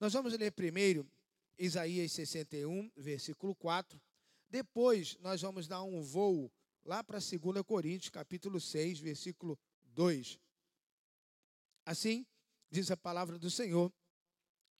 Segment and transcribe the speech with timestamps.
[0.00, 1.04] Nós vamos ler primeiro
[1.58, 4.00] Isaías 61, versículo 4.
[4.48, 6.52] Depois nós vamos dar um voo
[6.84, 10.38] lá para 2 Coríntios, capítulo 6, versículo 2.
[11.84, 12.24] Assim
[12.70, 13.92] diz a palavra do Senhor,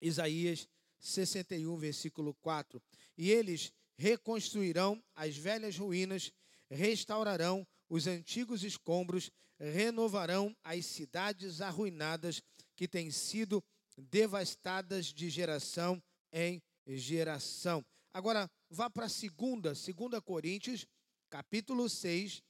[0.01, 0.69] Isaías
[0.99, 2.81] 61, versículo 4.
[3.17, 6.31] E eles reconstruirão as velhas ruínas,
[6.69, 9.29] restaurarão os antigos escombros,
[9.59, 12.41] renovarão as cidades arruinadas
[12.73, 13.61] que têm sido
[13.99, 17.85] devastadas de geração em geração.
[18.13, 20.87] Agora, vá para a segunda, segunda Coríntios,
[21.29, 22.43] capítulo 6,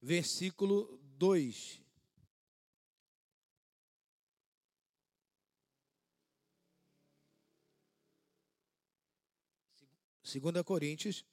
[0.00, 1.80] versículo 2.
[10.22, 11.24] Segunda Coríntios,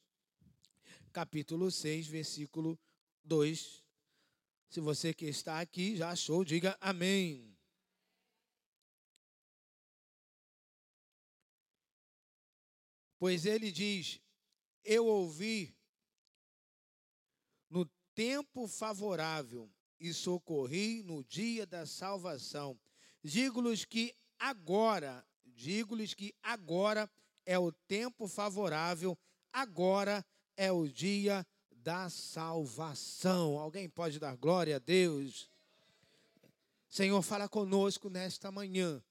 [1.12, 2.80] capítulo 6, versículo
[3.24, 3.84] 2.
[4.70, 7.53] Se você que está aqui já achou, diga amém.
[13.24, 14.20] Pois ele diz:
[14.84, 15.74] Eu ouvi
[17.70, 22.78] no tempo favorável e socorri no dia da salvação.
[23.24, 27.10] Digo-lhes que agora, digo-lhes que agora
[27.46, 29.18] é o tempo favorável,
[29.54, 30.26] agora
[30.58, 33.58] é o dia da salvação.
[33.58, 35.50] Alguém pode dar glória a Deus?
[36.90, 39.02] Senhor, fala conosco nesta manhã.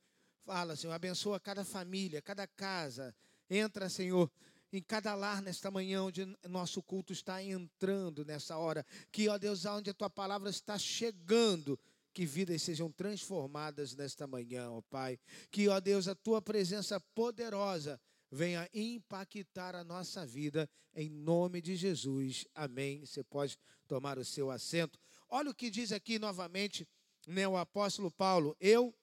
[0.44, 3.16] Fala, Senhor, abençoa cada família, cada casa,
[3.54, 4.30] Entra, Senhor,
[4.72, 8.86] em cada lar nesta manhã, onde nosso culto está entrando nessa hora.
[9.10, 11.78] Que, ó Deus, onde a tua palavra está chegando,
[12.14, 15.20] que vidas sejam transformadas nesta manhã, ó Pai.
[15.50, 18.00] Que, ó Deus, a tua presença poderosa
[18.30, 22.46] venha impactar a nossa vida, em nome de Jesus.
[22.54, 23.04] Amém.
[23.04, 24.98] Você pode tomar o seu assento.
[25.28, 26.88] Olha o que diz aqui novamente
[27.26, 28.56] né, o apóstolo Paulo.
[28.58, 28.94] Eu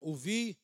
[0.00, 0.58] ouvi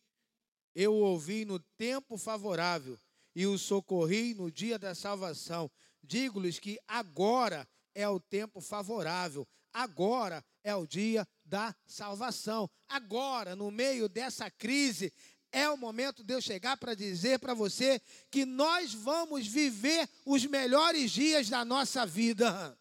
[0.77, 3.01] eu o ouvi no tempo favorável
[3.35, 5.71] e o socorri no dia da salvação.
[6.03, 12.69] Digo-lhes que agora é o tempo favorável, agora é o dia da salvação.
[12.87, 15.11] Agora, no meio dessa crise,
[15.51, 17.99] é o momento de eu chegar para dizer para você
[18.31, 22.79] que nós vamos viver os melhores dias da nossa vida.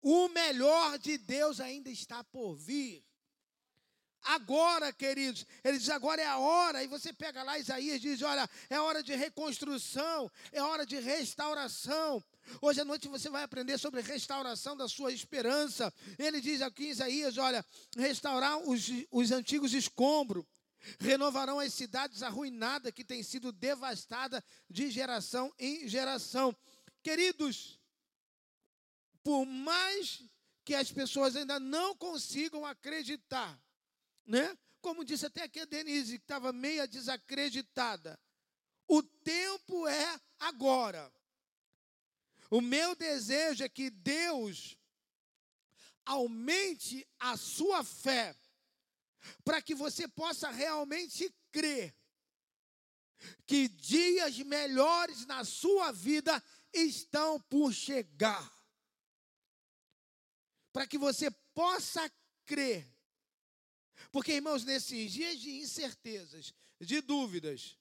[0.00, 3.04] O melhor de Deus ainda está por vir.
[4.24, 6.82] Agora, queridos, ele diz: agora é a hora.
[6.82, 10.98] E você pega lá Isaías e diz: olha, é hora de reconstrução, é hora de
[11.00, 12.22] restauração.
[12.60, 15.92] Hoje à noite você vai aprender sobre restauração da sua esperança.
[16.18, 17.64] Ele diz aqui em Isaías: olha,
[17.96, 20.44] restaurar os, os antigos escombros,
[21.00, 26.56] renovarão as cidades arruinadas que têm sido devastadas de geração em geração.
[27.02, 27.78] Queridos,
[29.24, 30.22] por mais
[30.64, 33.60] que as pessoas ainda não consigam acreditar,
[34.26, 34.56] né?
[34.80, 38.18] Como disse até aqui a Denise, que estava meia desacreditada.
[38.88, 41.12] O tempo é agora.
[42.50, 44.76] O meu desejo é que Deus
[46.04, 48.36] aumente a sua fé,
[49.44, 51.94] para que você possa realmente crer
[53.46, 58.52] que dias melhores na sua vida estão por chegar.
[60.72, 62.10] Para que você possa
[62.44, 62.91] crer
[64.12, 67.78] porque, irmãos, nesses dias de incertezas, de dúvidas,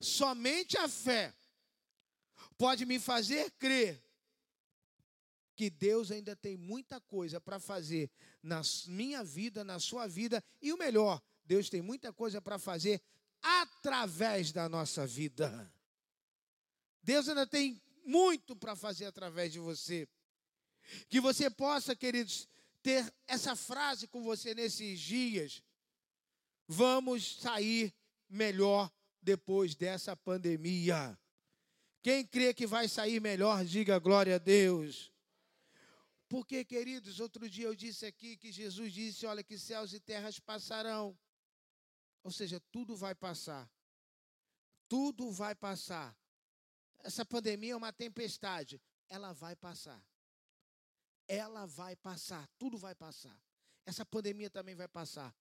[0.00, 1.34] somente a fé
[2.56, 4.00] pode me fazer crer
[5.56, 8.10] que Deus ainda tem muita coisa para fazer
[8.42, 13.02] na minha vida, na sua vida, e o melhor, Deus tem muita coisa para fazer
[13.42, 15.72] através da nossa vida.
[17.02, 20.08] Deus ainda tem muito para fazer através de você.
[21.08, 22.48] Que você possa, queridos,
[22.84, 25.62] ter essa frase com você nesses dias.
[26.68, 27.94] Vamos sair
[28.28, 31.18] melhor depois dessa pandemia.
[32.02, 35.10] Quem crê que vai sair melhor, diga glória a Deus.
[36.28, 40.38] Porque, queridos, outro dia eu disse aqui que Jesus disse: olha, que céus e terras
[40.38, 41.18] passarão.
[42.22, 43.70] Ou seja, tudo vai passar.
[44.86, 46.14] Tudo vai passar.
[47.02, 48.78] Essa pandemia é uma tempestade.
[49.08, 50.02] Ela vai passar
[51.26, 53.36] ela vai passar, tudo vai passar.
[53.86, 55.34] Essa pandemia também vai passar.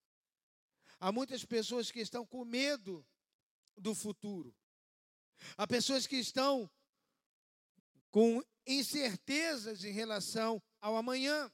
[0.99, 3.05] Há muitas pessoas que estão com medo
[3.77, 4.55] do futuro.
[5.57, 6.69] Há pessoas que estão
[8.11, 11.51] com incertezas em relação ao amanhã.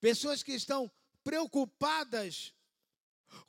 [0.00, 0.90] Pessoas que estão
[1.22, 2.54] preocupadas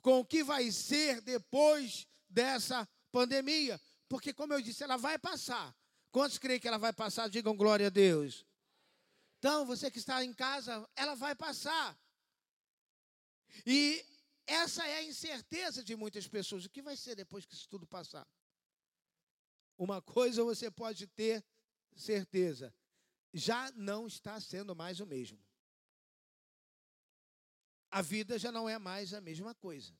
[0.00, 3.80] com o que vai ser depois dessa pandemia.
[4.08, 5.74] Porque, como eu disse, ela vai passar.
[6.10, 7.28] Quantos creem que ela vai passar?
[7.28, 8.46] Digam glória a Deus.
[9.38, 11.96] Então, você que está em casa, ela vai passar.
[13.64, 14.04] E
[14.46, 16.64] essa é a incerteza de muitas pessoas.
[16.64, 18.26] O que vai ser depois que isso tudo passar?
[19.76, 21.44] Uma coisa você pode ter
[21.94, 22.74] certeza:
[23.32, 25.38] já não está sendo mais o mesmo.
[27.90, 29.96] A vida já não é mais a mesma coisa.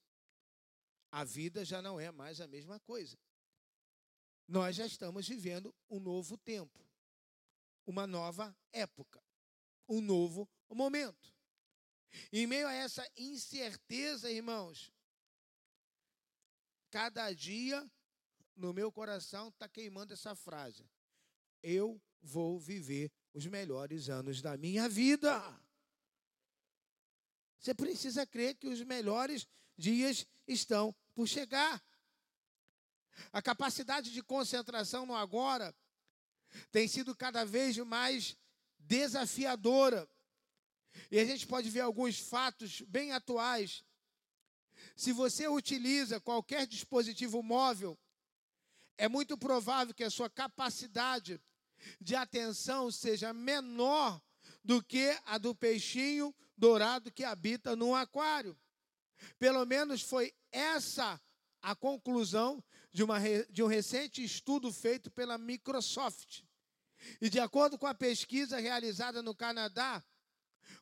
[1.10, 3.16] A vida já não é mais a mesma coisa.
[4.46, 6.82] Nós já estamos vivendo um novo tempo,
[7.86, 9.22] uma nova época,
[9.88, 11.34] um novo momento.
[12.32, 14.92] Em meio a essa incerteza, irmãos,
[16.90, 17.88] cada dia
[18.56, 20.88] no meu coração está queimando essa frase:
[21.62, 25.42] Eu vou viver os melhores anos da minha vida.
[27.58, 29.46] Você precisa crer que os melhores
[29.76, 31.82] dias estão por chegar.
[33.32, 35.74] A capacidade de concentração no agora
[36.70, 38.36] tem sido cada vez mais
[38.88, 40.08] desafiadora.
[41.10, 43.84] E a gente pode ver alguns fatos bem atuais.
[44.96, 47.98] Se você utiliza qualquer dispositivo móvel,
[48.96, 51.40] é muito provável que a sua capacidade
[52.00, 54.20] de atenção seja menor
[54.64, 58.58] do que a do peixinho dourado que habita num aquário.
[59.38, 61.20] Pelo menos foi essa
[61.60, 63.18] a conclusão de, uma,
[63.50, 66.42] de um recente estudo feito pela Microsoft.
[67.20, 70.04] E de acordo com a pesquisa realizada no Canadá,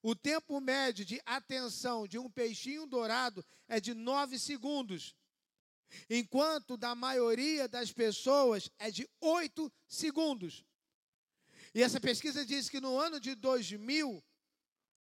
[0.02, 5.14] o tempo médio de atenção de um peixinho dourado é de 9 segundos,
[6.10, 10.64] enquanto da maioria das pessoas é de 8 segundos.
[11.74, 14.24] E essa pesquisa diz que no ano de 2000,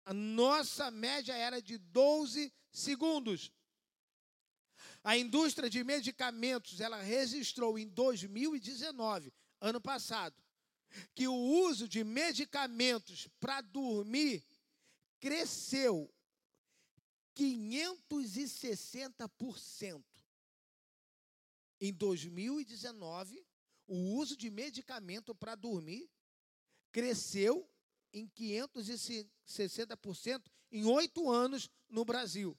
[0.05, 3.51] a nossa média era de 12 segundos.
[5.03, 10.35] A indústria de medicamentos, ela registrou em 2019, ano passado,
[11.13, 14.43] que o uso de medicamentos para dormir
[15.19, 16.11] cresceu
[17.35, 20.03] 560%.
[21.81, 23.41] Em 2019,
[23.87, 26.11] o uso de medicamento para dormir
[26.91, 27.65] cresceu
[28.11, 32.57] em 560% em oito anos no Brasil.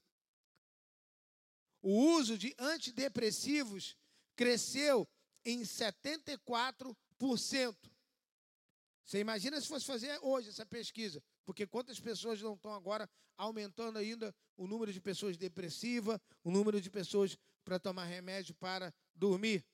[1.82, 3.96] O uso de antidepressivos
[4.36, 5.08] cresceu
[5.44, 7.89] em 74%.
[9.10, 11.20] Você imagina se fosse fazer hoje essa pesquisa?
[11.44, 16.80] Porque quantas pessoas não estão agora aumentando ainda o número de pessoas depressivas, o número
[16.80, 19.66] de pessoas para tomar remédio para dormir?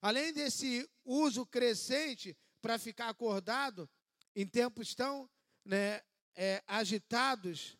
[0.00, 3.90] Além desse uso crescente para ficar acordado
[4.36, 5.28] em tempos tão
[5.64, 6.00] né,
[6.36, 7.76] é, agitados,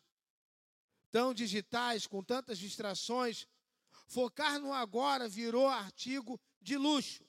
[1.09, 3.47] tão digitais, com tantas distrações,
[4.07, 7.23] focar no agora virou artigo de luxo.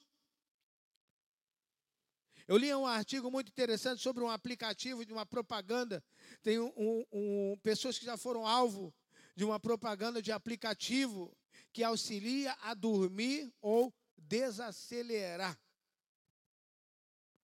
[2.47, 6.03] Eu li um artigo muito interessante sobre um aplicativo de uma propaganda.
[6.41, 8.93] Tem um, um, pessoas que já foram alvo
[9.35, 11.35] de uma propaganda de aplicativo
[11.71, 15.57] que auxilia a dormir ou desacelerar.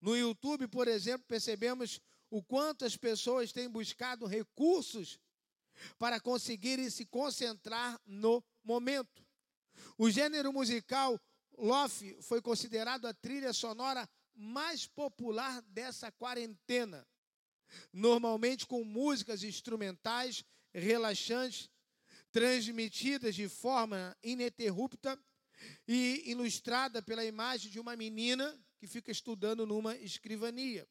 [0.01, 5.19] No YouTube, por exemplo, percebemos o quanto as pessoas têm buscado recursos
[5.99, 9.25] para conseguirem se concentrar no momento.
[9.97, 11.19] O gênero musical
[11.57, 14.09] Lofi foi considerado a trilha sonora
[14.41, 17.07] mais popular dessa quarentena.
[17.93, 21.71] Normalmente com músicas instrumentais relaxantes,
[22.33, 25.19] transmitidas de forma ininterrupta
[25.87, 30.89] e ilustrada pela imagem de uma menina que fica estudando numa escrivania.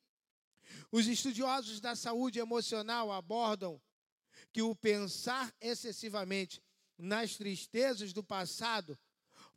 [0.92, 3.82] Os estudiosos da saúde emocional abordam
[4.54, 6.62] que o pensar excessivamente
[6.98, 8.98] nas tristezas do passado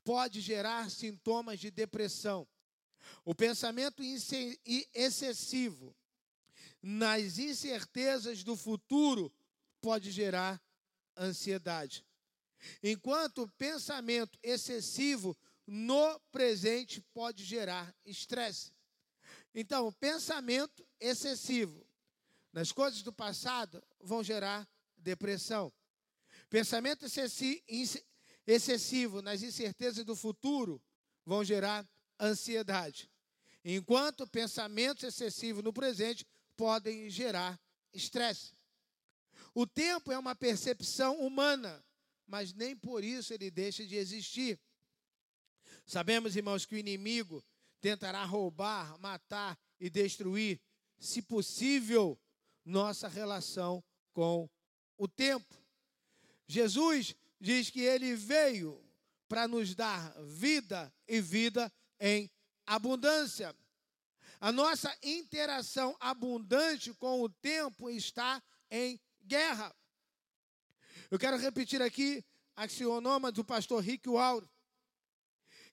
[0.03, 2.49] pode gerar sintomas de depressão.
[3.25, 4.03] O pensamento
[4.95, 5.97] excessivo
[6.83, 9.33] nas incertezas do futuro
[9.81, 10.61] pode gerar
[11.17, 12.05] ansiedade.
[12.83, 18.73] Enquanto o pensamento excessivo no presente pode gerar estresse.
[19.55, 21.87] Então, o pensamento excessivo
[22.53, 25.73] nas coisas do passado vão gerar depressão.
[26.49, 27.07] Pensamento
[28.47, 30.83] excessivo nas incertezas do futuro
[31.25, 31.89] vão gerar
[32.23, 33.11] ansiedade.
[33.65, 36.27] Enquanto pensamentos excessivos no presente
[36.57, 37.61] podem gerar
[37.93, 38.55] estresse.
[39.55, 41.85] O tempo é uma percepção humana,
[42.27, 44.59] mas nem por isso ele deixa de existir.
[45.85, 47.45] Sabemos, irmãos, que o inimigo
[47.81, 50.61] tentará roubar, matar e destruir,
[50.99, 52.19] se possível,
[52.65, 54.49] nossa relação com
[54.97, 55.57] o tempo.
[56.47, 58.81] Jesus diz que ele veio
[59.29, 61.73] para nos dar vida e vida
[62.03, 62.29] em
[62.67, 63.55] abundância.
[64.41, 69.73] A nossa interação abundante com o tempo está em guerra.
[71.09, 72.25] Eu quero repetir aqui
[72.57, 74.49] axionoma do pastor Rick Warren,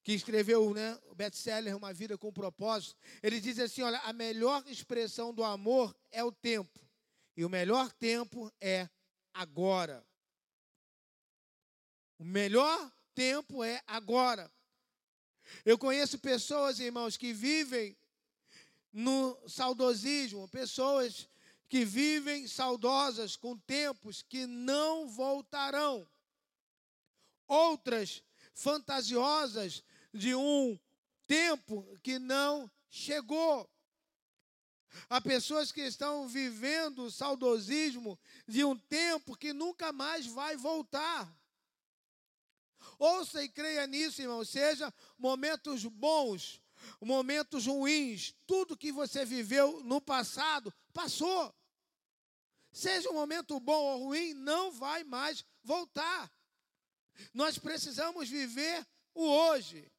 [0.04, 4.64] que escreveu né, o best-seller Uma Vida com Propósito, ele diz assim: olha, a melhor
[4.68, 6.80] expressão do amor é o tempo,
[7.36, 8.88] e o melhor tempo é
[9.34, 10.06] agora.
[12.20, 14.52] O melhor tempo é agora.
[15.66, 17.98] Eu conheço pessoas, irmãos, que vivem
[18.92, 21.28] no saudosismo, pessoas
[21.68, 26.08] que vivem saudosas com tempos que não voltarão.
[27.48, 30.78] Outras fantasiosas de um
[31.28, 33.70] tempo que não chegou.
[35.08, 41.32] Há pessoas que estão vivendo o saudosismo de um tempo que nunca mais vai voltar.
[43.00, 44.44] Ouça e creia nisso, irmão.
[44.44, 46.62] Seja momentos bons,
[47.00, 51.56] momentos ruins, tudo que você viveu no passado, passou.
[52.74, 56.30] Seja um momento bom ou ruim, não vai mais voltar.
[57.34, 59.90] Nós precisamos viver o hoje.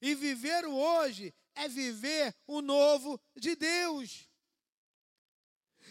[0.00, 4.28] E viver o hoje é viver o novo de Deus.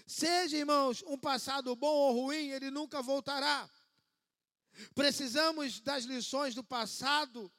[0.06, 3.70] Seja, irmãos, um passado bom ou ruim, ele nunca voltará.
[4.94, 7.52] Precisamos das lições do passado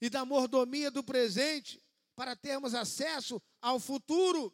[0.00, 1.82] e da mordomia do presente
[2.14, 4.52] para termos acesso ao futuro.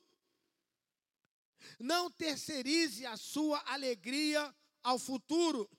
[1.78, 5.70] Não terceirize a sua alegria ao futuro.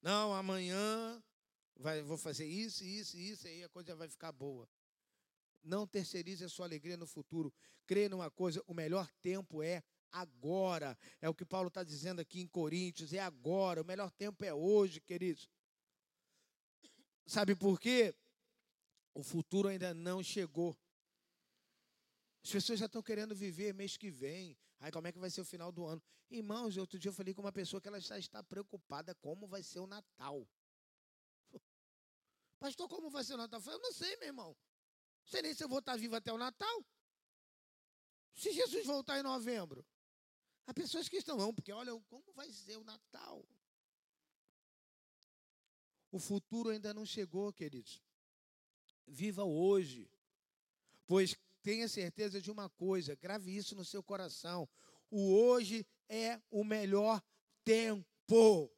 [0.00, 1.22] Não, amanhã
[1.76, 4.68] vai, vou fazer isso, isso, isso, aí a coisa vai ficar boa.
[5.62, 7.52] Não terceirize a sua alegria no futuro.
[7.86, 10.96] Crê numa coisa, o melhor tempo é agora.
[11.20, 13.82] É o que Paulo está dizendo aqui em Coríntios, é agora.
[13.82, 15.48] O melhor tempo é hoje, queridos.
[17.26, 18.14] Sabe por quê?
[19.14, 20.76] O futuro ainda não chegou.
[22.42, 24.56] As pessoas já estão querendo viver mês que vem.
[24.80, 26.02] Aí como é que vai ser o final do ano?
[26.30, 29.62] Irmãos, outro dia eu falei com uma pessoa que ela já está preocupada como vai
[29.62, 30.48] ser o Natal.
[32.58, 33.58] Pastor, como vai ser o Natal?
[33.58, 34.56] Eu falei, eu não sei, meu irmão.
[35.22, 36.86] Não sei nem se eu vou estar vivo até o Natal.
[38.32, 39.84] Se Jesus voltar em novembro.
[40.66, 43.44] Há pessoas que estão, porque olha como vai ser o Natal.
[46.12, 48.02] O futuro ainda não chegou, queridos.
[49.06, 50.10] Viva hoje.
[51.06, 54.68] Pois tenha certeza de uma coisa, grave isso no seu coração.
[55.10, 57.22] O hoje é o melhor
[57.64, 58.70] tempo.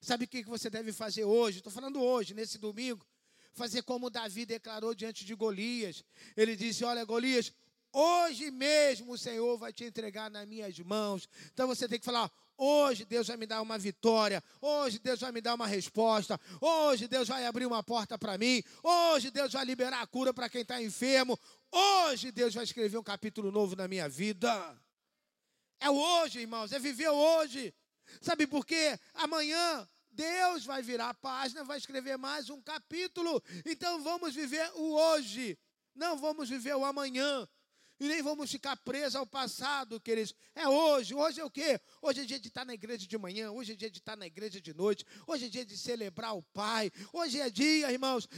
[0.00, 1.58] Sabe o que você deve fazer hoje?
[1.58, 3.06] Estou falando hoje, nesse domingo.
[3.52, 6.04] Fazer como Davi declarou diante de Golias.
[6.36, 7.52] Ele disse: Olha, Golias,
[7.92, 11.28] hoje mesmo o Senhor vai te entregar nas minhas mãos.
[11.52, 14.42] Então você tem que falar: Hoje Deus vai me dar uma vitória.
[14.60, 16.40] Hoje Deus vai me dar uma resposta.
[16.60, 18.62] Hoje Deus vai abrir uma porta para mim.
[18.82, 21.38] Hoje Deus vai liberar a cura para quem está enfermo.
[21.72, 24.80] Hoje Deus vai escrever um capítulo novo na minha vida.
[25.80, 27.74] É hoje, irmãos, é viver hoje.
[28.20, 28.98] Sabe por quê?
[29.14, 33.42] Amanhã Deus vai virar a página, vai escrever mais um capítulo.
[33.64, 35.58] Então vamos viver o hoje.
[35.94, 37.48] Não vamos viver o amanhã.
[38.02, 40.34] E nem vamos ficar presos ao passado, queridos.
[40.56, 41.14] É hoje.
[41.14, 41.80] Hoje é o quê?
[42.02, 43.52] Hoje é dia de estar na igreja de manhã.
[43.52, 45.06] Hoje é dia de estar na igreja de noite.
[45.24, 46.90] Hoje é dia de celebrar o Pai.
[47.12, 48.28] Hoje é dia, irmãos.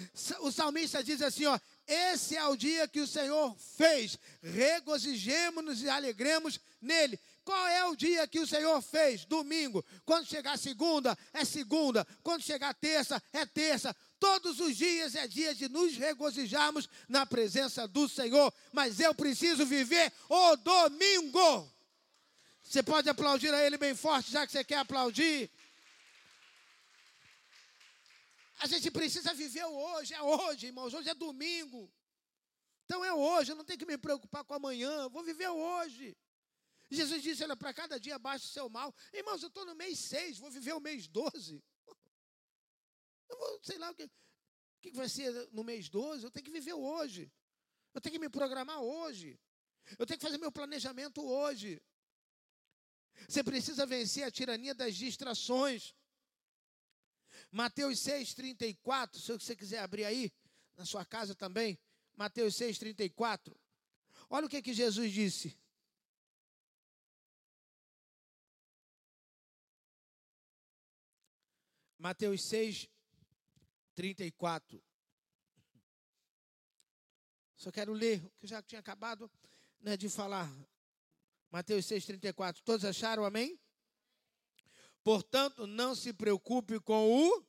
[0.41, 1.59] O salmista diz assim: ó.
[1.87, 4.19] Esse é o dia que o Senhor fez.
[4.43, 7.19] Regozijemos-nos e alegremos nele.
[7.43, 9.27] Qual é o dia que o Senhor fez?
[9.27, 9.85] Domingo.
[10.05, 12.07] Quando chegar segunda, é segunda.
[12.23, 13.95] Quando chegar terça, é terça.
[14.25, 18.51] Todos os dias é dia de nos regozijarmos na presença do Senhor.
[18.73, 21.71] Mas eu preciso viver o domingo.
[22.63, 25.51] Você pode aplaudir a Ele bem forte, já que você quer aplaudir.
[28.61, 30.95] A gente precisa viver hoje, é hoje, irmãos.
[30.95, 31.93] Hoje é domingo.
[32.87, 35.07] Então é hoje, eu não tenho que me preocupar com amanhã.
[35.11, 36.17] Vou viver hoje.
[36.91, 38.95] Jesus disse: Olha, para cada dia baixa o seu mal.
[39.13, 41.63] Irmãos, eu estou no mês 6, vou viver o mês 12.
[43.29, 44.11] Eu vou, sei lá o que, o
[44.81, 46.25] que vai ser no mês 12.
[46.25, 47.33] Eu tenho que viver hoje.
[47.93, 49.39] Eu tenho que me programar hoje.
[49.99, 51.83] Eu tenho que fazer meu planejamento hoje.
[53.29, 55.95] Você precisa vencer a tirania das distrações.
[57.51, 60.33] Mateus 6, 34, se você quiser abrir aí,
[60.77, 61.79] na sua casa também.
[62.17, 63.57] Mateus 6, 34.
[64.31, 65.57] Olha o que, que Jesus disse.
[71.99, 72.89] Mateus 6,
[73.95, 74.83] 34.
[77.57, 79.31] Só quero ler, que eu já tinha acabado
[79.81, 80.51] né, de falar.
[81.51, 82.63] Mateus 6, 34.
[82.63, 83.59] Todos acharam, amém?
[85.03, 87.45] Portanto, não se preocupe com o,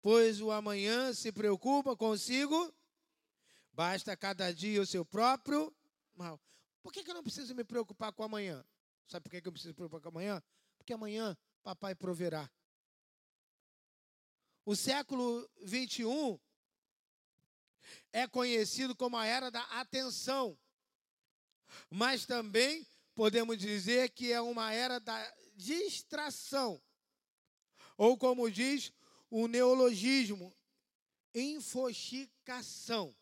[0.00, 2.72] pois o amanhã se preocupa consigo.
[3.72, 5.74] Basta cada dia o seu próprio
[6.14, 6.40] mal.
[6.82, 8.64] Por que, que eu não preciso me preocupar com amanhã?
[9.08, 10.42] Sabe por que, que eu preciso me preocupar com amanhã?
[10.78, 12.48] Porque amanhã papai proverá.
[14.66, 16.36] O século 21
[18.12, 20.58] é conhecido como a era da atenção,
[21.88, 26.82] mas também podemos dizer que é uma era da distração,
[27.96, 28.92] ou como diz
[29.30, 30.52] o neologismo,
[31.32, 33.14] infoxicação.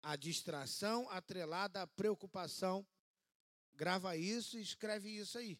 [0.00, 2.86] A distração atrelada à preocupação.
[3.74, 5.58] Grava isso e escreve isso aí.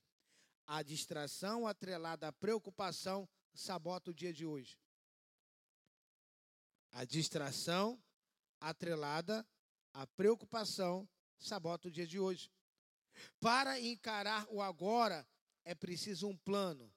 [0.65, 4.79] A distração atrelada à preocupação sabota o dia de hoje.
[6.93, 8.03] A distração
[8.61, 9.47] atrelada
[9.93, 12.51] à preocupação sabota o dia de hoje.
[13.39, 15.27] Para encarar o agora
[15.65, 16.93] é preciso um plano,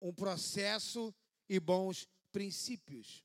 [0.00, 1.14] um processo
[1.48, 3.24] e bons princípios.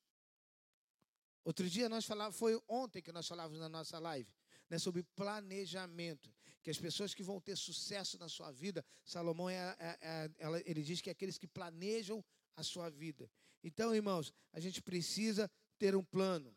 [1.43, 4.31] Outro dia nós falávamos, foi ontem que nós falávamos na nossa live,
[4.69, 6.33] né, sobre planejamento.
[6.69, 9.97] Que as pessoas que vão ter sucesso na sua vida, Salomão, é, é,
[10.37, 12.23] é, ele diz que é aqueles que planejam
[12.55, 13.27] a sua vida.
[13.63, 15.49] Então, irmãos, a gente precisa
[15.79, 16.55] ter um plano.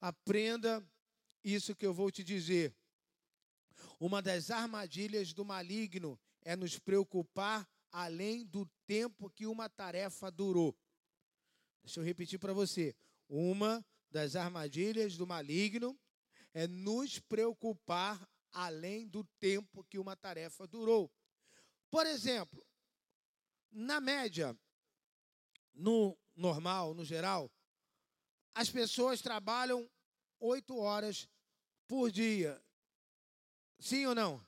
[0.00, 0.84] Aprenda
[1.44, 2.74] isso que eu vou te dizer.
[4.00, 10.76] Uma das armadilhas do maligno é nos preocupar além do tempo que uma tarefa durou.
[11.84, 12.96] Deixa eu repetir para você.
[13.28, 15.96] Uma das armadilhas do maligno
[16.52, 21.10] é nos preocupar além do tempo que uma tarefa durou.
[21.90, 22.64] Por exemplo,
[23.70, 24.56] na média,
[25.74, 27.50] no normal, no geral,
[28.54, 29.88] as pessoas trabalham
[30.40, 31.28] oito horas
[31.86, 32.62] por dia.
[33.78, 34.44] Sim ou não?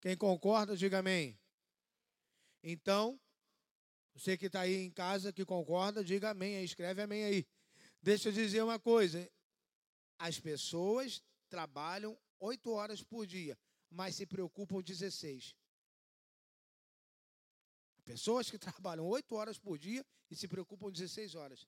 [0.00, 1.38] Quem concorda, diga amém.
[2.62, 3.20] Então,
[4.14, 7.46] você que está aí em casa, que concorda, diga amém aí, escreve amém aí.
[8.00, 9.30] Deixa eu dizer uma coisa.
[10.18, 13.58] As pessoas trabalham oito horas por dia,
[13.90, 15.54] mas se preocupam 16.
[18.04, 21.66] Pessoas que trabalham oito horas por dia e se preocupam 16 horas.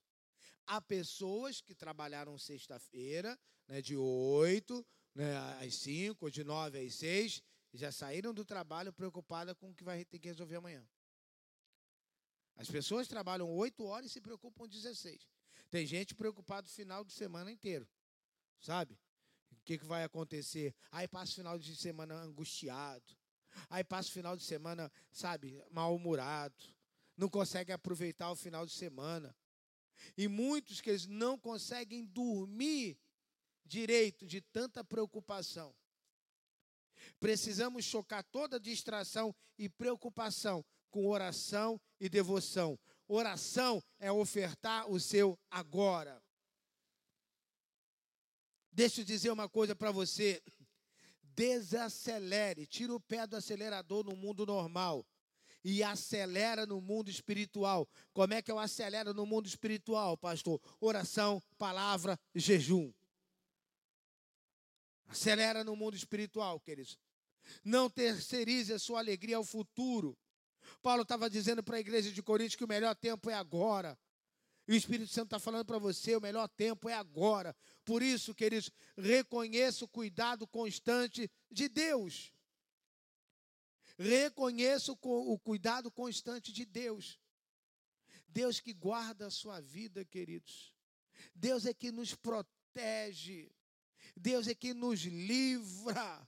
[0.67, 7.41] Há pessoas que trabalharam sexta-feira, né, de 8 né, às 5, de 9 às 6,
[7.73, 10.85] e já saíram do trabalho preocupadas com o que vai ter que resolver amanhã.
[12.57, 15.27] As pessoas trabalham 8 horas e se preocupam 16.
[15.69, 17.87] Tem gente preocupada o final de semana inteiro,
[18.59, 18.97] sabe?
[19.65, 20.75] O que, que vai acontecer?
[20.91, 23.17] Aí passa o final de semana angustiado.
[23.67, 26.63] Aí passa o final de semana, sabe, mal-humorado.
[27.17, 29.35] Não consegue aproveitar o final de semana.
[30.15, 32.95] E muitos que eles não conseguem dormir
[33.65, 35.75] direito de tanta preocupação.
[37.19, 42.77] Precisamos chocar toda distração e preocupação com oração e devoção.
[43.07, 46.23] Oração é ofertar o seu agora.
[48.75, 50.43] Deixa eu dizer uma coisa para você.
[51.23, 55.07] Desacelere, tira o pé do acelerador no mundo normal
[55.63, 57.87] e acelera no mundo espiritual.
[58.13, 60.61] Como é que eu acelero no mundo espiritual, pastor?
[60.81, 62.91] Oração, palavra, jejum.
[65.07, 66.99] Acelera no mundo espiritual, queridos.
[67.63, 70.17] Não terceirize a sua alegria ao futuro.
[70.81, 73.97] Paulo estava dizendo para a igreja de Coríntios que o melhor tempo é agora.
[74.67, 77.55] E o Espírito Santo está falando para você: o melhor tempo é agora.
[77.83, 82.33] Por isso, queridos, reconheça o cuidado constante de Deus.
[83.97, 87.19] Reconheça o cuidado constante de Deus.
[88.27, 90.73] Deus que guarda a sua vida, queridos.
[91.33, 93.51] Deus é que nos protege.
[94.15, 96.27] Deus é que nos livra.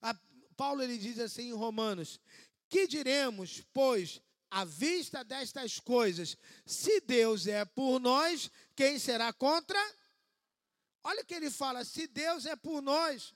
[0.00, 0.14] A,
[0.56, 2.20] Paulo ele diz assim em Romanos:
[2.68, 6.36] Que diremos, pois, à vista destas coisas,
[6.66, 9.78] se Deus é por nós, quem será contra?
[11.02, 13.34] Olha o que ele fala: se Deus é por nós.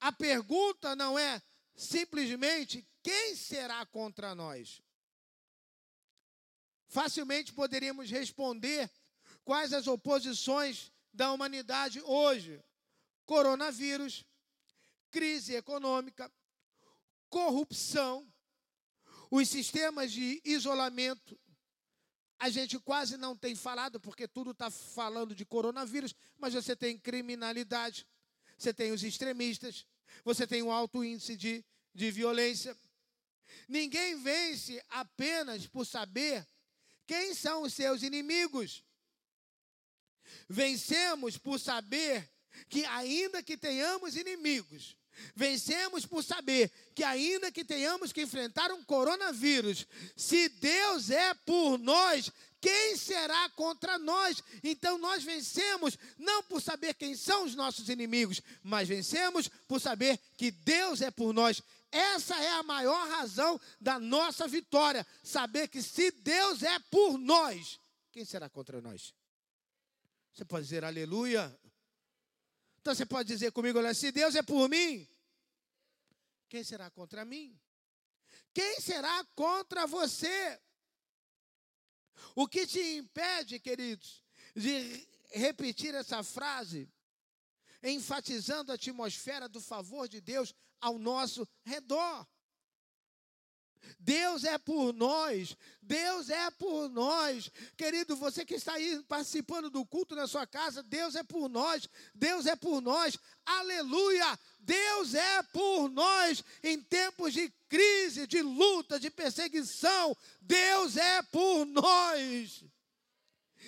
[0.00, 1.42] A pergunta não é
[1.76, 4.80] simplesmente quem será contra nós.
[6.88, 8.90] Facilmente poderíamos responder
[9.44, 12.58] quais as oposições da humanidade hoje:
[13.26, 14.24] coronavírus,
[15.10, 16.32] crise econômica,
[17.28, 18.29] corrupção,
[19.30, 21.38] os sistemas de isolamento.
[22.38, 26.98] A gente quase não tem falado, porque tudo está falando de coronavírus, mas você tem
[26.98, 28.06] criminalidade,
[28.56, 29.86] você tem os extremistas,
[30.24, 31.64] você tem um alto índice de,
[31.94, 32.76] de violência.
[33.68, 36.46] Ninguém vence apenas por saber
[37.06, 38.82] quem são os seus inimigos.
[40.48, 42.28] Vencemos por saber
[42.68, 44.96] que, ainda que tenhamos inimigos,
[45.34, 51.78] vencemos por saber que, ainda que tenhamos que enfrentar um coronavírus, se Deus é por
[51.78, 52.30] nós,
[52.60, 54.42] quem será contra nós?
[54.62, 60.18] Então nós vencemos não por saber quem são os nossos inimigos, mas vencemos por saber
[60.36, 61.62] que Deus é por nós.
[61.90, 65.06] essa é a maior razão da nossa vitória.
[65.22, 67.80] Saber que se Deus é por nós,
[68.12, 69.14] quem será contra nós?
[70.32, 71.58] Você pode dizer aleluia?
[72.80, 75.06] Então você pode dizer comigo, olha, se Deus é por mim,
[76.48, 77.58] quem será contra mim?
[78.52, 80.60] Quem será contra você?
[82.34, 84.24] O que te impede, queridos,
[84.56, 86.88] de repetir essa frase,
[87.82, 92.26] enfatizando a atmosfera do favor de Deus ao nosso redor?
[93.98, 97.50] Deus é por nós, Deus é por nós.
[97.76, 101.88] Querido, você que está aí participando do culto na sua casa, Deus é por nós,
[102.14, 103.18] Deus é por nós.
[103.44, 104.38] Aleluia!
[104.60, 110.16] Deus é por nós em tempos de crise, de luta, de perseguição.
[110.40, 112.64] Deus é por nós.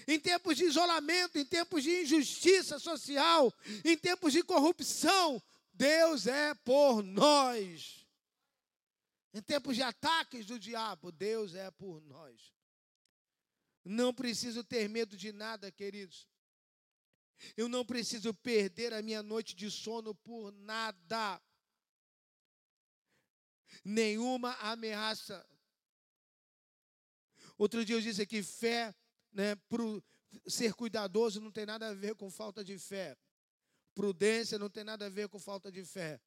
[0.07, 3.53] Em tempos de isolamento, em tempos de injustiça social,
[3.85, 8.02] em tempos de corrupção, Deus é por nós.
[9.35, 12.53] Em tempos de ataques do diabo, Deus é por nós.
[13.85, 16.29] Não preciso ter medo de nada, queridos.
[17.57, 21.43] Eu não preciso perder a minha noite de sono por nada.
[23.85, 25.45] Nenhuma ameaça.
[27.59, 28.95] Outro dia eu disse aqui: fé,
[29.33, 30.03] né, pro,
[30.47, 33.17] ser cuidadoso não tem nada a ver com falta de fé.
[33.95, 36.21] Prudência não tem nada a ver com falta de fé.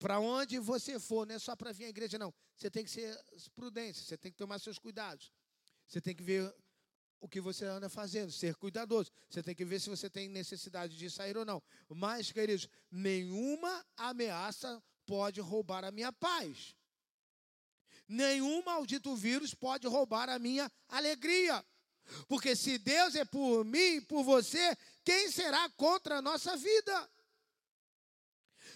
[0.00, 2.32] Para onde você for, não é só para vir à igreja, não.
[2.56, 3.22] Você tem que ser
[3.54, 5.30] prudente, você tem que tomar seus cuidados.
[5.86, 6.52] Você tem que ver
[7.20, 9.12] o que você anda fazendo, ser cuidadoso.
[9.28, 11.62] Você tem que ver se você tem necessidade de sair ou não.
[11.86, 16.74] Mas, queridos, nenhuma ameaça pode roubar a minha paz.
[18.08, 21.62] Nenhum maldito vírus pode roubar a minha alegria.
[22.26, 27.10] Porque se Deus é por mim, por você, quem será contra a nossa vida?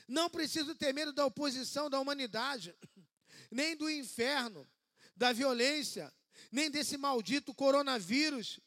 [0.06, 2.74] Não preciso ter medo da oposição da humanidade,
[3.50, 4.68] nem do inferno,
[5.16, 6.12] da violência,
[6.50, 8.60] nem desse maldito coronavírus.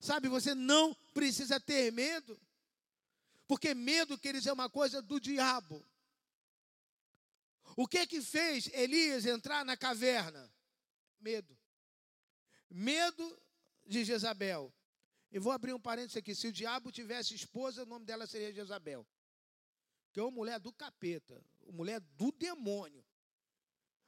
[0.00, 2.40] Sabe, você não precisa ter medo,
[3.46, 5.84] porque medo, queridos, é uma coisa do diabo.
[7.76, 10.52] O que que fez Elias entrar na caverna?
[11.20, 11.56] Medo.
[12.70, 13.40] Medo
[13.86, 14.72] de Jezabel.
[15.30, 16.34] E vou abrir um parênteses aqui.
[16.34, 19.06] Se o diabo tivesse esposa, o nome dela seria Jezabel.
[20.18, 23.04] É uma mulher do capeta, uma mulher do demônio.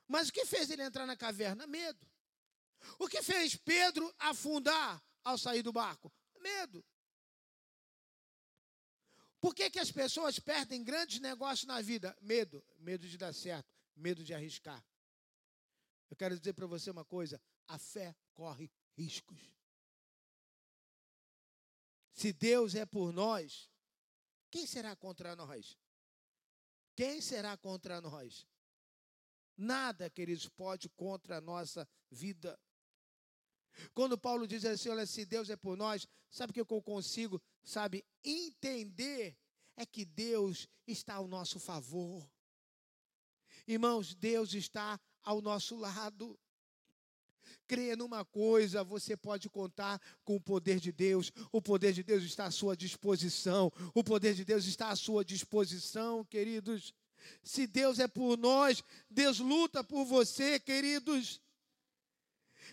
[0.07, 1.67] Mas o que fez ele entrar na caverna?
[1.67, 2.07] Medo.
[2.99, 6.13] O que fez Pedro afundar ao sair do barco?
[6.41, 6.85] Medo.
[9.41, 12.17] Por que, que as pessoas perdem grandes negócios na vida?
[12.21, 12.65] Medo.
[12.79, 13.73] Medo de dar certo.
[13.95, 14.85] Medo de arriscar.
[16.11, 19.41] Eu quero dizer para você uma coisa: a fé corre riscos.
[22.13, 23.71] Se Deus é por nós,
[24.51, 25.79] quem será contra nós?
[27.01, 28.47] Quem será contra nós?
[29.57, 32.61] Nada, queridos, pode contra a nossa vida.
[33.95, 38.05] Quando Paulo diz assim, olha, se Deus é por nós, sabe que eu consigo, sabe,
[38.23, 39.35] entender
[39.79, 42.31] é que Deus está ao nosso favor.
[43.67, 46.39] Irmãos, Deus está ao nosso lado.
[47.71, 51.31] Creia numa coisa, você pode contar com o poder de Deus.
[51.53, 53.73] O poder de Deus está à sua disposição.
[53.95, 56.93] O poder de Deus está à sua disposição, queridos.
[57.45, 61.41] Se Deus é por nós, Deus luta por você, queridos.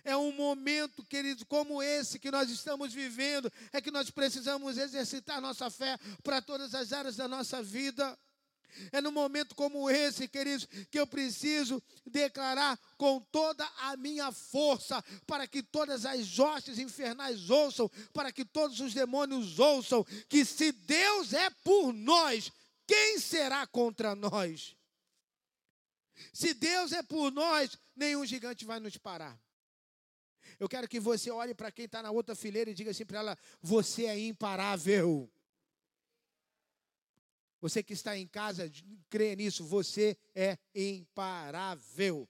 [0.03, 5.39] É um momento, querido, como esse que nós estamos vivendo, é que nós precisamos exercitar
[5.39, 8.17] nossa fé para todas as áreas da nossa vida.
[8.91, 15.03] É num momento como esse, queridos, que eu preciso declarar com toda a minha força,
[15.25, 20.71] para que todas as hostes infernais ouçam, para que todos os demônios ouçam, que se
[20.71, 22.51] Deus é por nós,
[22.85, 24.75] quem será contra nós?
[26.33, 29.39] Se Deus é por nós, nenhum gigante vai nos parar.
[30.59, 33.19] Eu quero que você olhe para quem está na outra fileira e diga assim para
[33.19, 35.29] ela: Você é imparável.
[37.59, 38.71] Você que está em casa,
[39.09, 42.27] crê nisso, você é imparável.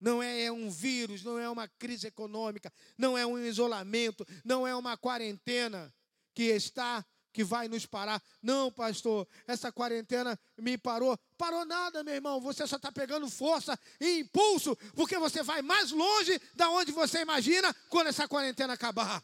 [0.00, 4.66] Não é, é um vírus, não é uma crise econômica, não é um isolamento, não
[4.66, 5.92] é uma quarentena
[6.34, 8.22] que está que vai nos parar.
[8.40, 11.18] Não, pastor, essa quarentena me parou.
[11.36, 12.40] Parou nada, meu irmão.
[12.40, 17.22] Você só está pegando força e impulso, porque você vai mais longe da onde você
[17.22, 19.20] imagina quando essa quarentena acabar.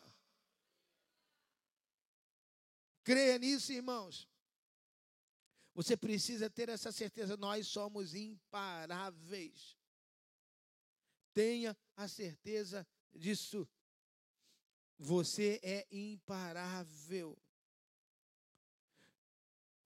[3.04, 4.29] Creia nisso, irmãos.
[5.74, 7.36] Você precisa ter essa certeza.
[7.36, 9.76] Nós somos imparáveis.
[11.32, 13.68] Tenha a certeza disso.
[14.98, 17.36] Você é imparável.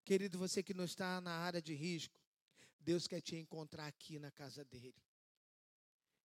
[0.05, 2.19] Querido, você que não está na área de risco,
[2.81, 5.03] Deus quer te encontrar aqui na casa dele.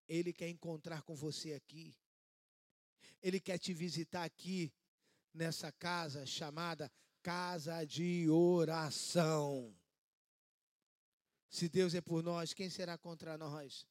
[0.08, 1.96] Ele quer encontrar com você aqui.
[3.22, 4.74] Ele quer te visitar aqui
[5.34, 6.92] nessa casa chamada
[7.22, 9.76] casa de oração.
[11.50, 13.88] Se Deus é por nós, quem será contra nós?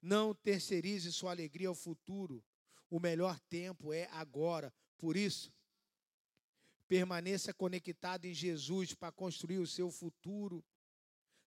[0.00, 2.44] Não terceirize sua alegria ao futuro.
[2.88, 4.72] O melhor tempo é agora.
[4.96, 5.52] Por isso,
[6.86, 10.64] permaneça conectado em Jesus para construir o seu futuro.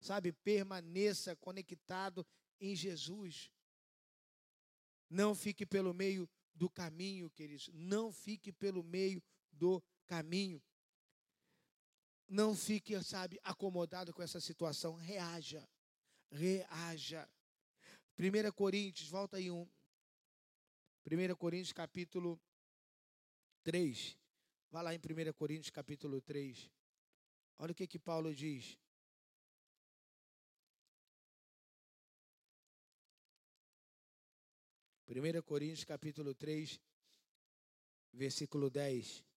[0.01, 2.25] Sabe, permaneça conectado
[2.59, 3.49] em Jesus.
[5.09, 7.69] Não fique pelo meio do caminho, queridos.
[7.73, 10.61] Não fique pelo meio do caminho.
[12.27, 14.95] Não fique, sabe, acomodado com essa situação.
[14.95, 15.67] Reaja.
[16.31, 17.29] Reaja.
[18.17, 19.67] 1 Coríntios, volta aí um.
[21.05, 22.39] 1 Coríntios capítulo
[23.63, 24.17] 3.
[24.71, 26.69] Vá lá em 1 Coríntios capítulo 3.
[27.59, 28.77] Olha o que que Paulo diz.
[35.07, 36.79] 1 Coríntios capítulo 3,
[38.13, 39.28] versículo 10.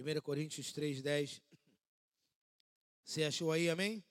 [0.00, 1.42] Primeira Coríntios 3, 10.
[3.04, 4.02] Você achou aí, amém?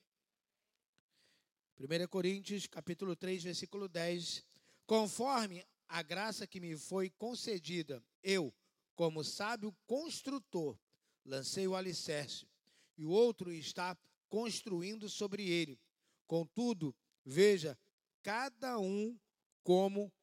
[1.80, 4.46] 1 Coríntios, capítulo 3, versículo 10.
[4.86, 8.54] Conforme a graça que me foi concedida, eu,
[8.94, 10.78] como sábio construtor,
[11.26, 12.48] lancei o alicerce
[12.96, 13.98] e o outro está
[14.30, 15.80] construindo sobre ele.
[16.28, 17.76] Contudo, veja
[18.22, 19.18] cada um
[19.64, 20.14] como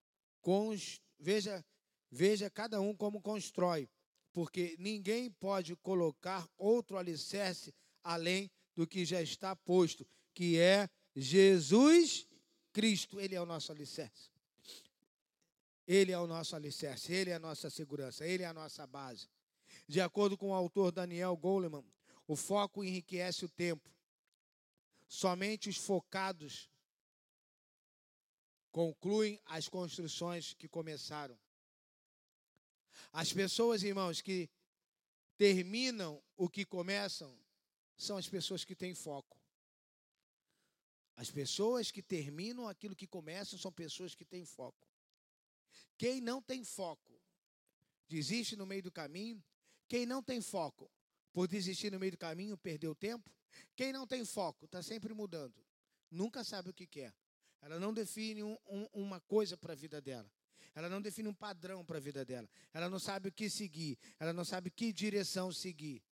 [1.19, 1.67] veja
[2.09, 3.91] veja cada um como constrói,
[4.37, 12.29] porque ninguém pode colocar outro alicerce além do que já está posto, que é Jesus
[12.71, 13.19] Cristo.
[13.19, 14.31] Ele é o nosso alicerce.
[15.87, 19.27] Ele é o nosso alicerce, ele é a nossa segurança, ele é a nossa base.
[19.89, 21.83] De acordo com o autor Daniel Goleman,
[22.29, 23.91] o foco enriquece o tempo.
[25.09, 26.69] Somente os focados
[28.71, 31.39] concluem as construções que começaram.
[33.17, 34.47] As pessoas, irmãos, que
[35.39, 37.35] terminam o que começam
[37.97, 39.41] são as pessoas que têm foco.
[41.17, 44.87] As pessoas que terminam aquilo que começam são pessoas que têm foco.
[45.97, 47.19] Quem não tem foco
[48.07, 49.43] desiste no meio do caminho.
[49.89, 50.93] Quem não tem foco
[51.33, 53.31] por desistir no meio do caminho, perdeu tempo.
[53.75, 55.65] Quem não tem foco, está sempre mudando.
[56.11, 57.15] Nunca sabe o que quer.
[57.63, 60.31] Ela não define um, um, uma coisa para a vida dela.
[60.77, 62.47] Ela não define um padrão para a vida dela.
[62.75, 63.99] Ela não sabe o que seguir.
[64.21, 66.03] Ela não sabe que direção seguir.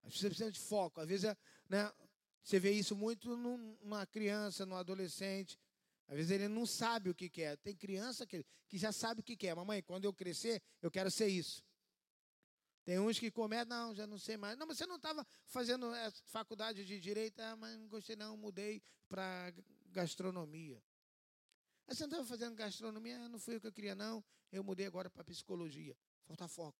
[0.00, 1.00] Pessoas precisam de foco.
[1.00, 1.36] Às vezes,
[1.68, 1.92] né,
[2.40, 5.58] você vê isso muito numa criança, num adolescente.
[6.06, 7.56] Às vezes ele não sabe o que quer.
[7.56, 9.56] Tem criança que, que já sabe o que quer.
[9.56, 11.64] Mamãe, quando eu crescer, eu quero ser isso.
[12.84, 14.56] Tem uns que começam, não, já não sei mais.
[14.56, 15.90] Não, mas você não estava fazendo
[16.26, 17.40] faculdade de direito?
[17.40, 19.52] Ah, mas não gostei não, mudei para
[19.90, 20.80] gastronomia.
[21.86, 23.28] Você não estava fazendo gastronomia?
[23.28, 25.96] Não foi o que eu queria não, eu mudei agora para psicologia.
[26.24, 26.78] Falta foco.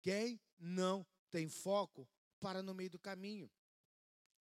[0.00, 2.08] Quem não tem foco,
[2.40, 3.50] para no meio do caminho.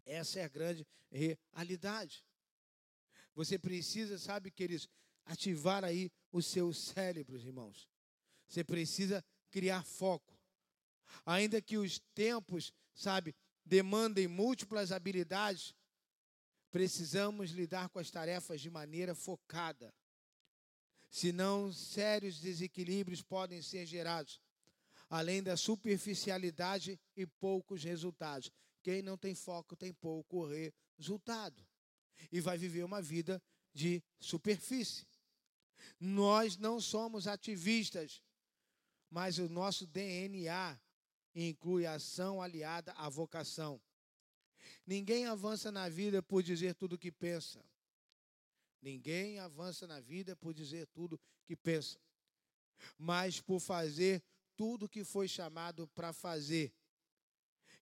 [0.06, 2.24] Essa é a grande realidade.
[3.34, 4.88] Você precisa, sabe, queridos,
[5.26, 7.90] ativar aí os seus cérebros, irmãos.
[8.48, 10.40] Você precisa criar foco.
[11.26, 13.36] Ainda que os tempos, sabe,
[13.66, 15.74] demandem múltiplas habilidades,
[16.76, 19.96] precisamos lidar com as tarefas de maneira focada.
[21.10, 24.42] Senão, sérios desequilíbrios podem ser gerados,
[25.10, 28.52] além da superficialidade e poucos resultados.
[28.84, 30.50] Quem não tem foco tem pouco
[30.98, 31.66] resultado
[32.30, 33.42] e vai viver uma vida
[33.74, 35.08] de superfície.
[35.98, 38.22] Nós não somos ativistas,
[39.10, 40.78] mas o nosso DNA
[41.34, 43.82] inclui ação aliada à vocação.
[44.86, 47.64] Ninguém avança na vida por dizer tudo o que pensa.
[48.82, 52.00] Ninguém avança na vida por dizer tudo que pensa,
[52.98, 54.24] mas por fazer
[54.56, 56.72] tudo que foi chamado para fazer,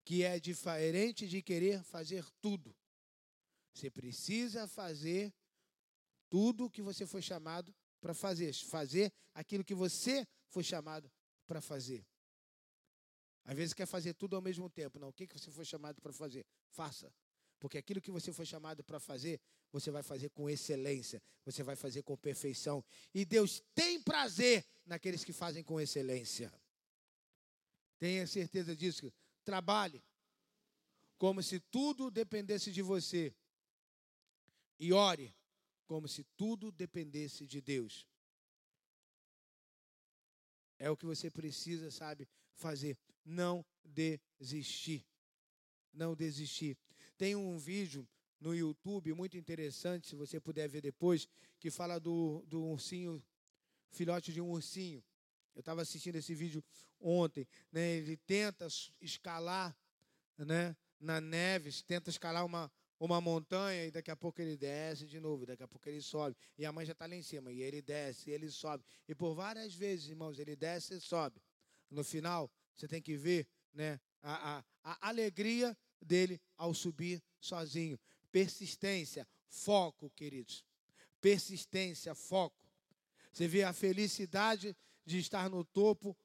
[0.05, 2.73] que é diferente de querer fazer tudo.
[3.73, 5.33] Você precisa fazer
[6.29, 11.11] tudo o que você foi chamado para fazer, fazer aquilo que você foi chamado
[11.45, 12.05] para fazer.
[13.45, 14.99] Às vezes quer fazer tudo ao mesmo tempo.
[14.99, 16.45] Não, o que, que você foi chamado para fazer?
[16.69, 17.13] Faça.
[17.59, 19.39] Porque aquilo que você foi chamado para fazer,
[19.71, 22.83] você vai fazer com excelência, você vai fazer com perfeição.
[23.13, 26.53] E Deus tem prazer naqueles que fazem com excelência.
[27.97, 29.13] Tenha certeza disso.
[29.45, 30.03] Trabalhe
[31.17, 33.33] como se tudo dependesse de você.
[34.77, 35.33] E ore
[35.87, 38.05] como se tudo dependesse de Deus.
[40.77, 42.97] É o que você precisa, sabe, fazer.
[43.23, 45.05] Não desistir.
[45.93, 46.77] Não desistir.
[47.17, 48.07] Tem um vídeo
[48.39, 51.27] no YouTube muito interessante, se você puder ver depois,
[51.59, 53.23] que fala do, do ursinho,
[53.89, 55.03] filhote de um ursinho.
[55.55, 56.63] Eu estava assistindo esse vídeo
[56.99, 57.47] ontem.
[57.71, 57.97] Né?
[57.97, 58.67] Ele tenta
[58.99, 59.75] escalar
[60.37, 65.19] né, na neve, tenta escalar uma, uma montanha e daqui a pouco ele desce de
[65.19, 66.35] novo, daqui a pouco ele sobe.
[66.57, 68.83] E a mãe já está lá em cima, e ele desce, e ele sobe.
[69.07, 71.41] E por várias vezes, irmãos, ele desce e sobe.
[71.89, 77.99] No final, você tem que ver né, a, a, a alegria dele ao subir sozinho.
[78.31, 80.63] Persistência, foco, queridos.
[81.21, 82.67] Persistência, foco.
[83.31, 86.17] Você vê a felicidade de estar no topo.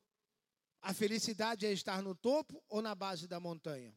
[0.81, 3.97] A felicidade é estar no topo ou na base da montanha?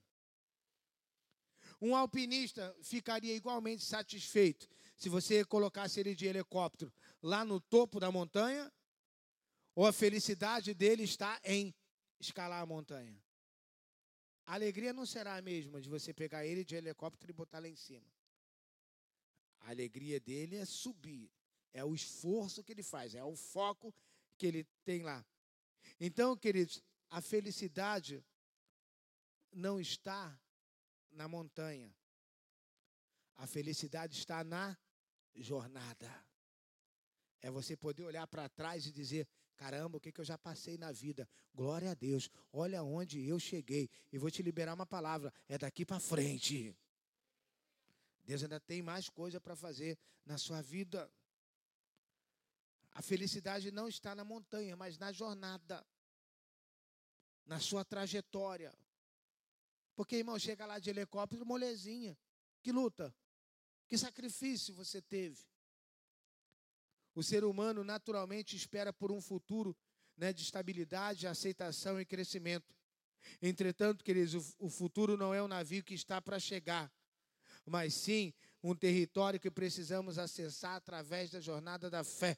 [1.82, 8.12] Um alpinista ficaria igualmente satisfeito se você colocasse ele de helicóptero lá no topo da
[8.12, 8.72] montanha,
[9.74, 11.74] ou a felicidade dele está em
[12.22, 13.22] escalar a montanha?
[14.46, 17.68] A alegria não será a mesma de você pegar ele de helicóptero e botar lá
[17.68, 18.06] em cima.
[19.62, 21.32] A alegria dele é subir,
[21.74, 23.94] é o esforço que ele faz, é o foco
[24.38, 25.24] que ele tem lá.
[26.00, 28.24] Então, queridos, a felicidade
[29.52, 30.40] não está
[31.12, 31.94] na montanha.
[33.36, 34.78] A felicidade está na
[35.36, 36.10] jornada.
[37.42, 39.28] É você poder olhar para trás e dizer:
[39.62, 41.30] Caramba, o que, que eu já passei na vida?
[41.54, 42.32] Glória a Deus.
[42.52, 43.92] Olha onde eu cheguei.
[44.12, 45.32] E vou te liberar uma palavra.
[45.48, 46.76] É daqui para frente.
[48.24, 51.08] Deus ainda tem mais coisa para fazer na sua vida.
[52.94, 55.86] A felicidade não está na montanha, mas na jornada,
[57.46, 58.76] na sua trajetória.
[59.96, 62.18] Porque, irmão, chega lá de helicóptero, molezinha.
[62.64, 63.16] Que luta,
[63.88, 65.51] que sacrifício você teve.
[67.14, 69.76] O ser humano naturalmente espera por um futuro
[70.18, 72.74] né, de estabilidade, aceitação e crescimento.
[73.42, 76.92] Entretanto, queridos, o, futuro não é um navio que está para chegar,
[77.66, 82.38] mas sim um território que precisamos acessar através da jornada da fé.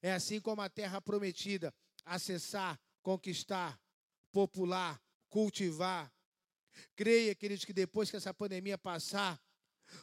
[0.00, 3.78] É assim como a terra prometida, acessar, conquistar,
[4.32, 6.12] popular, cultivar.
[6.96, 9.40] Creia, queridos, que depois que essa pandemia passar,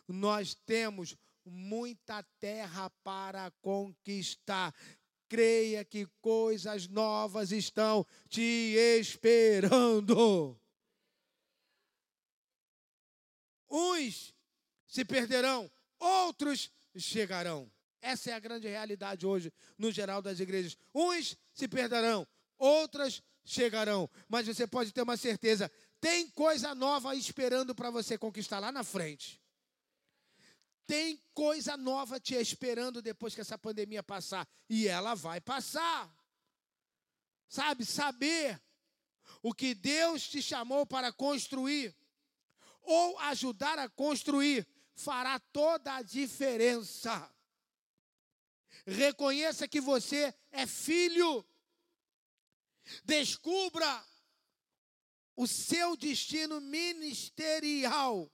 [0.07, 4.73] nós temos muita terra para conquistar.
[5.27, 10.59] Creia que coisas novas estão te esperando.
[13.69, 14.35] Uns
[14.85, 17.71] se perderão, outros chegarão.
[18.01, 20.77] Essa é a grande realidade hoje, no geral das igrejas.
[20.93, 22.27] Uns se perderão,
[22.57, 24.09] outras chegarão.
[24.27, 28.83] Mas você pode ter uma certeza: tem coisa nova esperando para você conquistar lá na
[28.83, 29.40] frente.
[30.91, 34.45] Tem coisa nova te esperando depois que essa pandemia passar.
[34.69, 36.13] E ela vai passar.
[37.47, 38.61] Sabe, saber
[39.41, 41.95] o que Deus te chamou para construir
[42.81, 47.33] ou ajudar a construir fará toda a diferença.
[48.85, 51.47] Reconheça que você é filho.
[53.05, 54.05] Descubra
[55.37, 58.29] o seu destino ministerial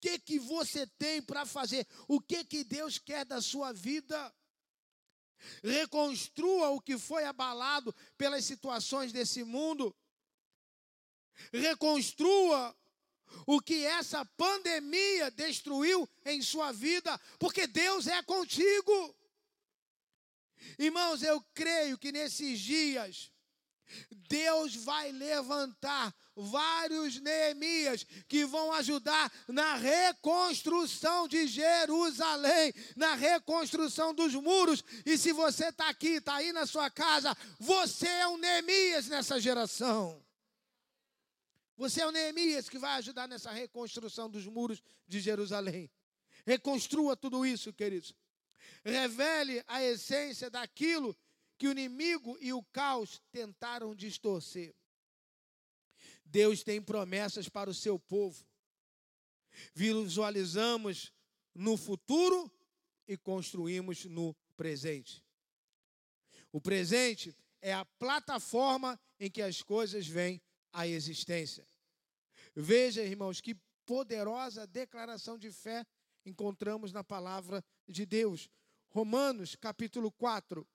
[0.00, 4.34] que, que você tem para fazer, o que, que Deus quer da sua vida.
[5.62, 9.94] Reconstrua o que foi abalado pelas situações desse mundo.
[11.52, 12.76] Reconstrua
[13.46, 19.16] o que essa pandemia destruiu em sua vida, porque Deus é contigo.
[20.78, 23.30] Irmãos, eu creio que nesses dias
[24.28, 34.34] Deus vai levantar vários Neemias que vão ajudar na reconstrução de Jerusalém, na reconstrução dos
[34.34, 34.84] muros.
[35.04, 39.40] E se você está aqui, está aí na sua casa, você é um Neemias nessa
[39.40, 40.24] geração.
[41.76, 45.90] Você é o Neemias que vai ajudar nessa reconstrução dos muros de Jerusalém.
[46.44, 48.14] Reconstrua tudo isso, queridos.
[48.84, 51.16] Revele a essência daquilo
[51.58, 54.74] que o inimigo e o caos tentaram distorcer.
[56.24, 58.46] Deus tem promessas para o seu povo.
[59.74, 61.12] Visualizamos
[61.54, 62.50] no futuro
[63.08, 65.24] e construímos no presente.
[66.52, 70.40] O presente é a plataforma em que as coisas vêm
[70.72, 71.66] à existência.
[72.54, 75.84] Veja, irmãos, que poderosa declaração de fé
[76.24, 78.48] encontramos na palavra de Deus.
[78.90, 80.66] Romanos, capítulo 4,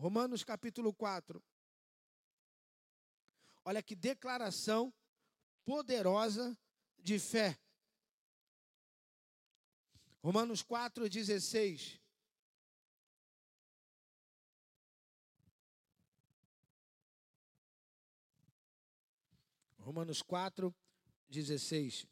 [0.00, 1.44] Romanos capítulo 4.
[3.62, 4.90] Olha que declaração
[5.62, 6.58] poderosa
[6.98, 7.60] de fé.
[10.22, 12.00] Romanos 4,16.
[19.80, 20.74] Romanos 4,
[21.28, 22.06] 16.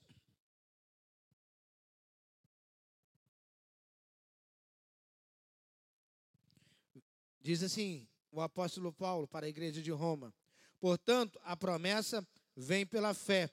[7.48, 10.34] Diz assim o apóstolo Paulo para a igreja de Roma:
[10.78, 12.22] Portanto, a promessa
[12.54, 13.50] vem pela fé,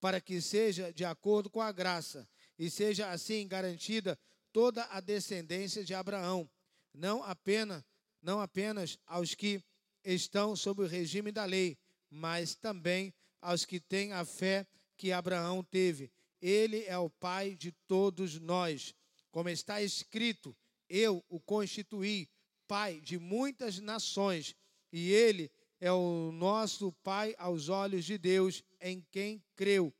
[0.00, 2.26] para que seja de acordo com a graça,
[2.58, 4.18] e seja assim garantida
[4.54, 6.50] toda a descendência de Abraão,
[6.94, 7.84] não apenas,
[8.22, 9.62] não apenas aos que
[10.02, 11.76] estão sob o regime da lei,
[12.08, 13.12] mas também
[13.42, 14.66] aos que têm a fé
[14.96, 16.10] que Abraão teve.
[16.40, 18.94] Ele é o pai de todos nós.
[19.30, 20.56] Como está escrito,
[20.88, 22.30] eu o constituí
[22.66, 24.54] pai de muitas nações,
[24.92, 25.50] e ele
[25.80, 29.92] é o nosso pai aos olhos de Deus, em quem creu.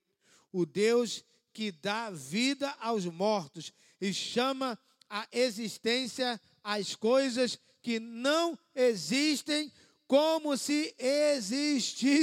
[0.52, 8.58] O Deus que dá vida aos mortos e chama a existência as coisas que não
[8.74, 9.72] existem
[10.06, 12.20] como se existissem.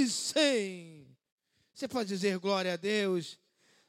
[1.73, 3.39] Você pode dizer glória a Deus?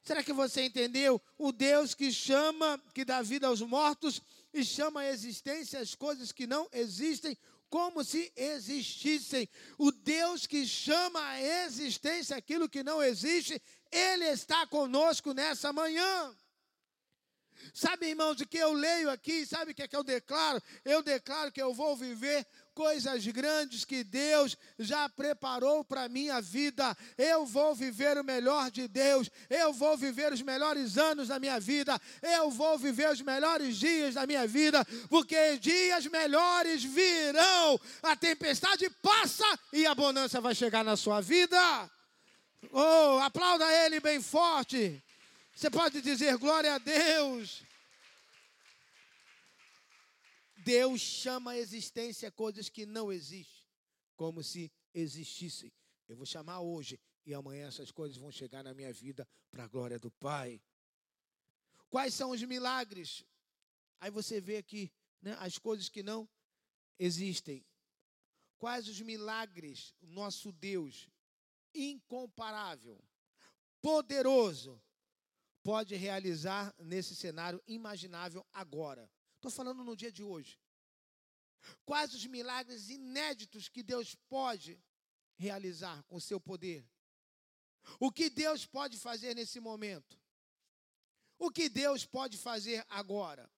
[0.02, 1.20] Será que você entendeu?
[1.36, 4.22] O Deus que chama, que dá vida aos mortos
[4.54, 7.36] e chama a existência as coisas que não existem
[7.68, 9.48] como se existissem.
[9.76, 16.32] O Deus que chama a existência aquilo que não existe, Ele está conosco nessa manhã.
[17.72, 20.62] Sabe, irmãos, o que eu leio aqui, sabe o que, é que eu declaro?
[20.84, 26.40] Eu declaro que eu vou viver coisas grandes que Deus já preparou para a minha
[26.40, 26.96] vida.
[27.16, 29.30] Eu vou viver o melhor de Deus.
[29.48, 32.00] Eu vou viver os melhores anos da minha vida.
[32.20, 37.80] Eu vou viver os melhores dias da minha vida, porque dias melhores virão.
[38.02, 41.90] A tempestade passa e a bonança vai chegar na sua vida.
[42.72, 45.02] Oh, aplauda ele bem forte.
[45.54, 47.62] Você pode dizer glória a Deus.
[50.64, 53.68] Deus chama a existência coisas que não existem,
[54.16, 55.70] como se existissem.
[56.08, 59.68] Eu vou chamar hoje e amanhã essas coisas vão chegar na minha vida para a
[59.68, 60.62] glória do Pai.
[61.90, 63.26] Quais são os milagres?
[64.00, 64.90] Aí você vê aqui
[65.20, 66.26] né, as coisas que não
[66.98, 67.62] existem.
[68.58, 71.10] Quais os milagres nosso Deus,
[71.74, 72.98] incomparável,
[73.82, 74.82] poderoso,
[75.62, 79.10] pode realizar nesse cenário imaginável agora?
[79.44, 80.58] Estou falando no dia de hoje.
[81.84, 84.82] Quais os milagres inéditos que Deus pode
[85.36, 86.90] realizar com seu poder?
[88.00, 90.18] O que Deus pode fazer nesse momento?
[91.38, 93.52] O que Deus pode fazer agora?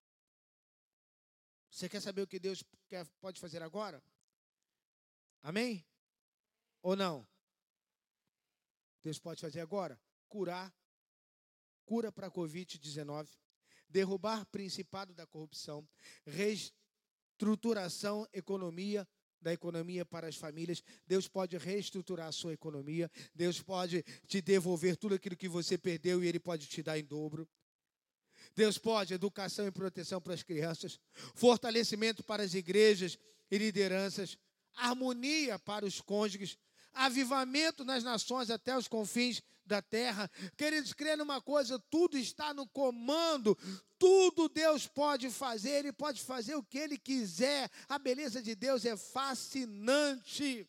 [1.71, 4.03] Você quer saber o que Deus quer, pode fazer agora?
[5.41, 5.87] Amém?
[6.83, 7.25] Ou não?
[9.05, 9.97] Deus pode fazer agora?
[10.29, 10.75] Curar.
[11.85, 13.46] Cura para a Covid-19
[13.89, 15.87] derrubar principado da corrupção,
[16.27, 19.07] reestruturação economia
[19.41, 20.83] da economia para as famílias.
[21.07, 23.09] Deus pode reestruturar a sua economia.
[23.33, 27.05] Deus pode te devolver tudo aquilo que você perdeu e ele pode te dar em
[27.05, 27.49] dobro.
[28.57, 30.99] Deus pode educação e proteção para as crianças,
[31.35, 33.19] fortalecimento para as igrejas
[33.51, 34.39] e lideranças,
[34.75, 36.59] harmonia para os cônjuges,
[36.93, 40.31] avivamento nas nações até os confins da terra.
[40.57, 43.57] Queridos, crê numa coisa: tudo está no comando,
[43.99, 47.71] tudo Deus pode fazer, Ele pode fazer o que Ele quiser.
[47.89, 50.69] A beleza de Deus é fascinante.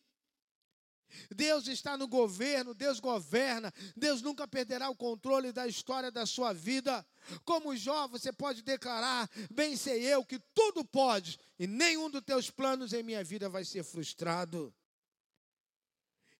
[1.34, 6.52] Deus está no governo, Deus governa, Deus nunca perderá o controle da história da sua
[6.52, 7.06] vida.
[7.44, 12.50] Como Jó, você pode declarar: Bem sei eu que tudo pode, e nenhum dos teus
[12.50, 14.74] planos em minha vida vai ser frustrado.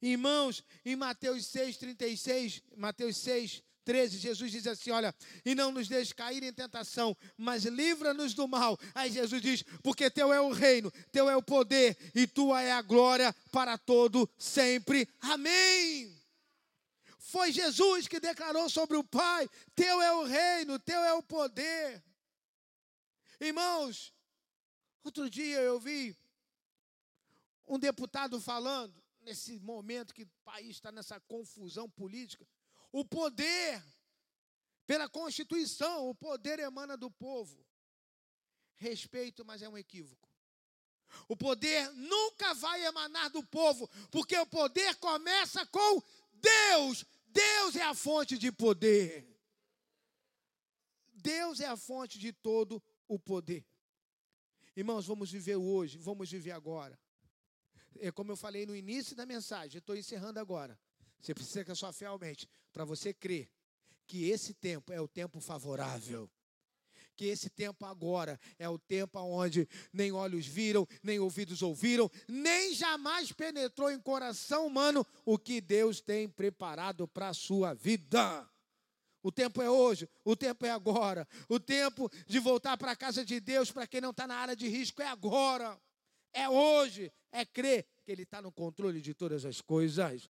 [0.00, 5.88] Irmãos, em Mateus 6, 36, Mateus 6, 13, Jesus diz assim: Olha, e não nos
[5.88, 8.78] deixe cair em tentação, mas livra-nos do mal.
[8.94, 12.70] Aí Jesus diz: Porque teu é o reino, teu é o poder e tua é
[12.70, 15.08] a glória para todo sempre.
[15.20, 16.14] Amém.
[17.18, 22.04] Foi Jesus que declarou sobre o Pai: Teu é o reino, teu é o poder.
[23.40, 24.12] Irmãos,
[25.02, 26.14] outro dia eu vi
[27.66, 32.48] um deputado falando nesse momento que o país está nessa confusão política,
[32.90, 33.82] o poder,
[34.86, 37.62] pela Constituição, o poder emana do povo.
[38.76, 40.26] Respeito, mas é um equívoco.
[41.28, 46.02] O poder nunca vai emanar do povo, porque o poder começa com
[46.32, 47.04] Deus.
[47.26, 49.26] Deus é a fonte de poder.
[51.12, 53.66] Deus é a fonte de todo o poder.
[54.74, 56.98] Irmãos, vamos viver hoje, vamos viver agora
[58.00, 60.78] é como eu falei no início da mensagem, estou encerrando agora.
[61.20, 63.50] Você precisa que a sua fé aumente para você crer
[64.06, 66.30] que esse tempo é o tempo favorável.
[67.14, 72.72] que esse tempo agora é o tempo onde nem olhos viram, nem ouvidos ouviram, nem
[72.72, 78.48] jamais penetrou em coração humano o que Deus tem preparado para a sua vida.
[79.20, 81.26] O tempo é hoje, o tempo é agora.
[81.48, 84.54] O tempo de voltar para a casa de Deus, para quem não está na área
[84.54, 85.76] de risco, é agora.
[86.32, 90.26] É hoje, é crer que Ele está no controle de todas as coisas.